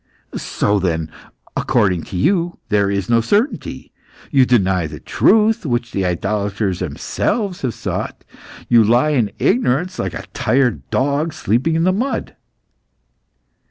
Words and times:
"So 0.35 0.79
then, 0.79 1.11
according 1.55 2.05
to 2.05 2.17
you 2.17 2.57
there 2.69 2.89
is 2.89 3.07
no 3.07 3.21
certainty. 3.21 3.91
You 4.31 4.47
deny 4.47 4.87
the 4.87 4.99
truth 4.99 5.63
which 5.63 5.91
the 5.91 6.05
idolaters 6.07 6.79
themselves 6.79 7.61
have 7.61 7.75
sought. 7.75 8.23
You 8.67 8.83
lie 8.83 9.11
in 9.11 9.29
ignorance 9.37 9.99
like 9.99 10.15
a 10.15 10.23
tired 10.33 10.89
dog 10.89 11.33
sleeping 11.33 11.75
in 11.75 11.83
the 11.83 11.93
mud." 11.93 12.35